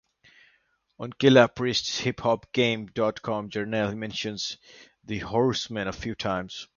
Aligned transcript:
On 0.97 1.13
Killah 1.13 1.47
Priest's 1.53 2.01
HipHopGame 2.01 2.91
dot 2.91 3.21
com 3.21 3.51
journal, 3.51 3.89
he 3.91 3.95
mentions 3.95 4.57
the 5.03 5.19
Horsemen 5.19 5.87
a 5.87 5.93
few 5.93 6.15
times. 6.15 6.67